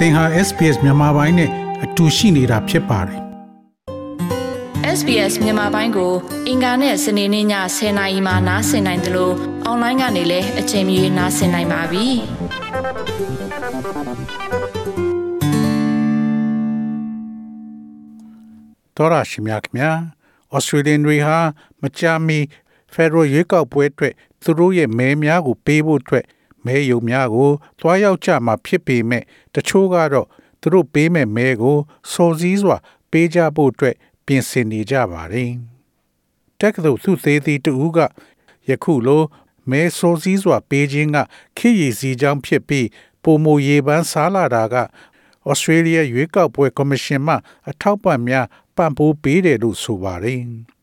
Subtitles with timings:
[0.00, 1.50] သင်ဟာ SPS မြန်မာပိုင်းနဲ့
[1.84, 3.20] အတူရှိနေတာဖြစ်ပါတယ်
[4.98, 6.12] SBS မြန်မာပိုင်းကို
[6.48, 7.46] အင်ကာနဲ့စနေနေ့ည
[7.76, 9.34] 10:00နာရီမှနားဆင်နိုင်တယ်လို့
[9.64, 12.06] အွန်လိုင်းကနေလည်းအချိန်မီနားဆင်နိုင်ပါပြီ။
[18.96, 19.90] တော်ရရှိမြခင်ဗျာ
[20.54, 21.38] ဩစတြေးလျတွေဟာ
[21.80, 22.38] မကြာမီ
[22.92, 26.24] ဖက်ဒရယ်ရွေးကောက်ပွဲအတွက်သူတို့ရဲ့မဲများကိုပေးဖို့အတွက်
[26.64, 27.50] မဲယုံများကို
[27.80, 29.22] တွားရောက်ကြမှာဖြစ်ပေမဲ့
[29.54, 30.26] တချို့ကတော့
[30.60, 31.78] သူတို့ပေးမဲ့မဲကို
[32.12, 32.76] စော်စည်းစွာ
[33.10, 33.96] ပေးကြဖို့အတွက်
[34.26, 35.50] ပြင်ဆင်နေကြပါတယ်။
[36.60, 37.98] တက္ကသိုလ်သူသေးသည်တူက
[38.68, 39.22] ယခုလို
[39.70, 41.18] မဲစော်စည်းစွာ ပေးခြင်းက
[41.56, 42.88] ခေရည်စီကြောင်းဖြစ်ပြီး
[43.22, 44.76] ပုံမရေပန်းစားလာတာက
[45.48, 47.34] ဩစတြေးလျရွေးကောက်ပွဲကော်မရှင်မှ
[47.68, 48.46] အထောက်ပံ့များ
[48.76, 50.40] ပံ့ပိုးပေးတယ်လို့ဆိုပါတယ်။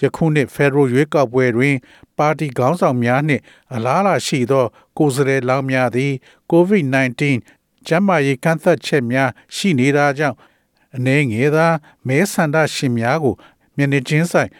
[0.00, 1.76] ယခုနှစ်ဖက်ဒရယ်ရွေးကောက်ပွဲတွင်
[2.18, 3.42] ပါတီခေါင်းဆောင်များနှင့်
[3.74, 4.64] အလားအလာရှိသော
[4.98, 6.12] ကိုယ်စားလှယ်လောင်းများသည်
[6.52, 7.22] COVID-19
[7.86, 10.36] ကျန်းမာရေးကန့်သတ်ချက်များရှိနေတာကြောင့်
[10.96, 11.66] အနေငယ်သာ
[12.06, 13.34] မဲဆန္ဒရှင်များကို
[13.76, 14.50] မျက်နှာချင်းဆိုင်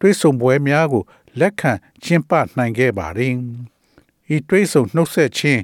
[0.00, 1.02] တွေးဆုံပွဲများကို
[1.40, 1.72] လက်ခံ
[2.04, 3.32] ကျင်းပနိုင်ခဲ့ပါသည်။
[4.34, 5.62] ဤတွေးဆုံနှုတ်ဆက်ခြင်း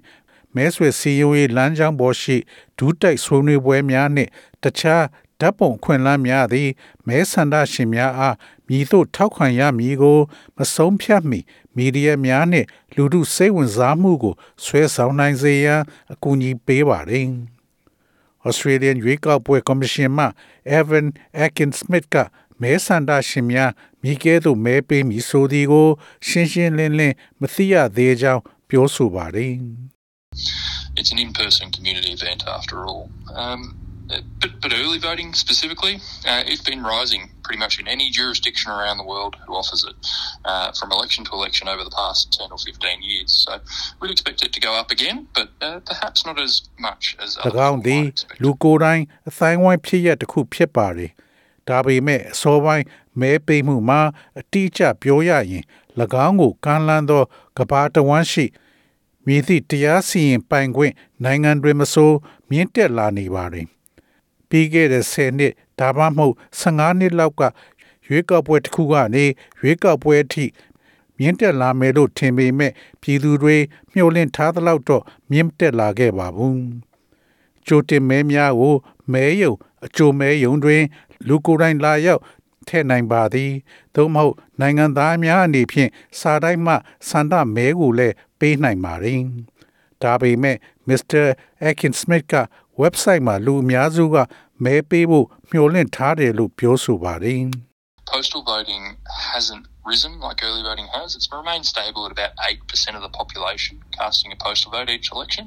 [0.55, 2.37] မဲဆွေစီယိုရေးလမ်းကြောင်းပေါ်ရှိ
[2.79, 4.31] ဒူးတိုက်ဆွေးနွေးပွဲများနှင့်
[4.63, 5.05] တခြား
[5.41, 6.69] ဓာတ်ပုံခွင့်လန်းများသည်
[7.07, 8.37] မဲဆန္ဒရှင်များအား
[8.69, 10.19] မြည်သို့ထောက်ခံရမည်ကို
[10.57, 11.41] မဆုံးဖြတ်မီ
[11.77, 15.81] မီဒီယာများနှင့် လူထုစိတ်ဝင်စားမှုကိုဆွဲဆောင်နိုင်စေရန်
[16.13, 17.29] အကူအညီပေးပါသည်။
[18.49, 20.27] Australian ရွေးကောက်ပွဲကော်မရှင်မှ
[20.79, 21.07] Evan
[21.45, 22.17] Atkins Smith က
[22.61, 23.71] မဲဆန္ဒရှင်များ
[24.03, 25.89] မိကဲသို့မဲပေးမည်ဆိုသည်ကို
[26.29, 29.53] ရှင်းရှင်းလင်းလင်းမသိရသေးကြောင်းပြောဆိုပါတယ်။
[30.99, 33.09] It's an in-person community event after all.
[33.43, 33.82] Um,
[34.40, 38.98] but, but early voting specifically, uh, it's been rising pretty much in any jurisdiction around
[38.98, 39.96] the world who offers it
[40.46, 43.46] uh, from election to election over the past 10 or 15 years.
[43.48, 43.60] So
[44.02, 47.52] we'd expect it to go up again, but uh, perhaps not as much as other
[47.52, 48.42] people might expect.
[48.44, 51.12] လူကိုယ်တိုင်အဆိုင်ဝိုင်းဖြစ်ရတစ်ခုဖြစ်ပါတယ်။
[51.70, 52.86] ဒါပေမဲ့အစောပိုင်း
[53.22, 54.02] မဲပေးမှုမှာ
[54.40, 55.64] အတိအကျပြောရရင်၎
[56.26, 57.24] င်းကိုကမ်းလှမ်းသော
[57.58, 58.46] ကဘာတဝမ်းရှိ
[59.26, 62.12] မြည်သည့်တရားစီရင်ပိုင်ခွင့်နိုင်ငံတွေမဆို
[62.50, 63.68] မြင့်တက်လာနေပါတယ်။
[64.53, 67.43] ပြီးခဲ့တဲ့10နှစ်ဒါမှမဟုတ်15နှစ်လောက်က
[68.07, 69.25] ရွေးကောက်ပွဲတစ်ခုကနေ
[69.61, 70.47] ရွေးကောက်ပွဲအထိ
[71.19, 73.57] မြင့်တက်လာမယ်လို့ထင်ပေမဲ့ပြည်သူတွေ
[73.93, 76.59] မျှော်လင့်ထားသလောက်တော့မြင့်တက်လာခဲ့ပါဘူး။
[77.67, 78.77] ကြိုတင်မဲများကို
[79.13, 79.53] မဲယုံ
[79.85, 80.83] အကြိုမဲယုံတွင်
[81.29, 82.21] လူကိုယ်တိုင်လာရောက်
[82.69, 83.51] ထည့်နိုင်ပါသည်။
[83.95, 86.75] သို့မဟုတ်နိုင်ငံသားများအနေဖြင့်စာတိုင်းမှ
[87.09, 89.21] စန္ဒမဲကိုလည်းပေးနိုင်ပါသည်။
[90.03, 90.57] ဒါပေမဲ့
[90.89, 91.25] Mr.
[91.69, 92.35] Akin Smith က
[92.82, 94.18] website မှာလူအများစုက
[94.66, 97.44] မဲပေးဖို့မျှော်လင့်ထားတယ်လို့ပြောဆိုပါတယ်
[98.14, 98.84] Postal voting
[99.34, 101.10] hasn't risen like early voting has.
[101.18, 105.46] It's remained stable at about 8% of the population casting a postal vote each election.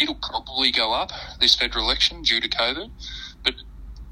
[0.00, 1.10] It'll probably go up
[1.42, 2.88] this federal election due to COVID,
[3.44, 3.54] but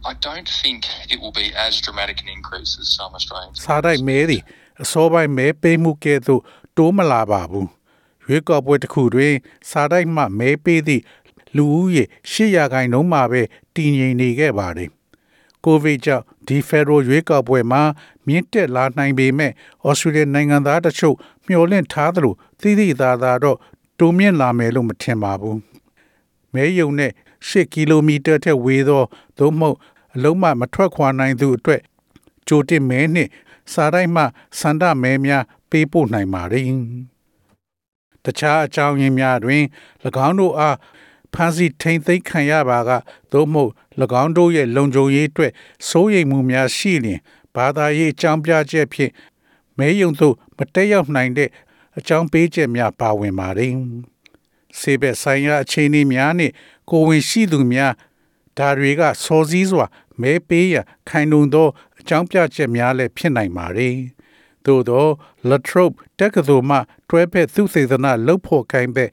[0.04, 3.56] I don't think it will be as dramatic an increase as some Australians.
[3.66, 4.42] စားတိုင်းမဲသည်
[4.82, 6.42] အစောပိုင်းမဲပေးမှုကဲ့သို့
[6.76, 7.66] တိုးမလာပါဘူး။
[8.24, 9.34] ရွေးကောက်ပွဲတစ်ခုတွင်
[9.70, 11.02] စားတိုင်းမှမဲပေးသည့်
[11.57, 13.41] လူဦးရေ800ရာခိုင်နှုန်းမှာပဲ
[13.75, 14.89] တည်ငြိမ်နေခဲ့ပါတယ်။
[15.65, 17.81] ကိုဗစ်ကြောင့်ဒီဖက်ဒရယ်ရွေးကောက်ပွဲမှာ
[18.27, 19.51] မြင့်တက်လာနိုင်ပေမဲ့
[19.87, 21.15] ဩစတြေးလျနိုင်ငံသားတချို့
[21.47, 23.57] မျှော်လင့်ထားသလိုသိသိသာသာတော့
[23.99, 25.57] တိုးမြင့်လာမယ်လို့မထင်ပါဘူး။
[26.53, 27.11] မဲယုံနဲ့
[27.49, 29.03] 8ကီလိုမီတာထက်ဝေးသော
[29.37, 29.77] သို့မဟုတ်
[30.15, 31.81] အလုံးမမထွက်ခွာနိုင်သူအတွက်
[32.47, 33.29] ကြိုတင်မဲနှင့်
[33.73, 34.23] စားတိုင်းမှ
[34.59, 36.63] စန္ဒမဲများပေးပို့နိုင်ပါတယ်။
[38.25, 39.63] တခြားအကြောင်းရင်းများတွင်၎
[40.27, 40.75] င်းတို့အား
[41.35, 42.91] ဖမ်းဆီးထိန်သိမ်းခံရပါက
[43.31, 43.71] သို့မဟုတ်၎
[44.23, 45.51] င်းတို့ရဲ့လုံခြုံရေးအတွက်
[45.89, 47.19] စိုးရိမ်မှုများရှိလျင်
[47.55, 49.11] ဘာသာရေးအကြောင်းပြချက်ဖြင့်
[49.77, 51.49] မဲယုံသို့မတက်ရောက်နိုင်တဲ့
[51.97, 53.73] အကြောင်းပေးချက်များပါဝင်ပါတယ်။
[54.79, 56.53] ဆေးဘက်ဆိုင်ရာအခြေအနေများနှင့်
[56.89, 57.93] ကိုဝင်ရှိသူများ
[58.57, 59.85] ဒါတွေကစောစည်းစွာ
[60.21, 60.75] မဲပေးရ
[61.09, 61.67] ခိုင်လုံသော
[61.99, 63.95] အကြောင်းပြချက်များလည်းဖြစ်နိုင်ပါတယ်။
[64.65, 65.05] သို့သော
[65.49, 66.77] Latrobe တက္ကသိုလ်မှ
[67.09, 69.11] တွဲဖက်သုစေသနလုပ်ဖို့ခိုင်းဘက်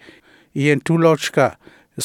[0.61, 1.38] Ian Tuloch က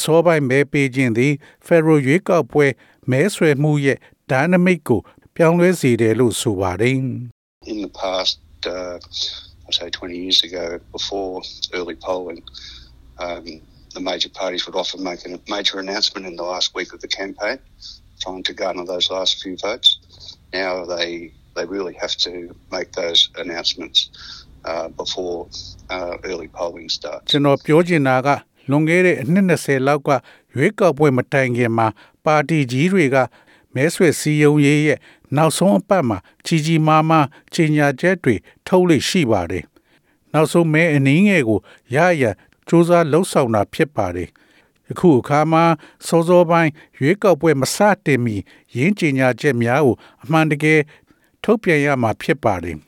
[0.03, 1.33] စောပိုင်းမဲပေးခြင်းသည်
[1.67, 2.67] ဖက်ဒရယ်ရွေးကောက်ပွဲ
[3.11, 3.99] မဲဆွယ်မှုရဲ့
[4.31, 5.01] dynamic ကို
[5.37, 6.99] ပြောင်းလဲစေတယ်လို့ဆိုပါတယ်
[7.73, 8.35] In the past
[8.77, 8.97] uh,
[9.69, 10.65] I say 20 years ago
[10.97, 11.33] before
[11.79, 12.41] early polling
[13.25, 13.45] um,
[13.97, 17.11] the major parties would often make a major announcement in the last week of the
[17.21, 17.59] campaign
[18.23, 19.89] trying to garner those last few votes
[20.53, 22.33] now they they really have to
[22.77, 23.99] make those announcements
[24.65, 25.49] uh, before
[25.91, 28.29] uh, early polling starts ကျွန်တော်ပြောချင်တာက
[28.70, 30.10] လွန်ခဲ့တဲ့အနှစ်20လောက်က
[30.56, 31.88] ရွေးကောက်ပွဲမတိုင်ခင်မှာ
[32.26, 33.18] ပါတီကြီးတွေက
[33.74, 35.00] မဲဆွယ်စည်းရုံးရေးရဲ့
[35.36, 38.36] နောက်ဆုံးအပတ်မှာကြီးကြီးမားမားကြီးညာချက်တွေ
[38.68, 39.64] ထုတ်လို့ရှိပါတယ်။
[40.34, 41.60] နောက်ဆုံးမဲအနည်းငယ်ကို
[41.96, 42.32] ရရစ
[42.68, 44.30] 조사လှုပ်ဆောင်တာဖြစ်ပါတယ်။
[44.88, 45.64] ယခုအခါမှာ
[46.08, 48.36] စောစောပိုင်းရွေးကောက်ပွဲမစတင်မီ
[48.76, 50.80] ရင်းကြေညာချက်များကိုအမှန်တကယ်
[51.44, 52.78] ထုတ်ပြန်ရမှာဖြစ်ပါတယ်။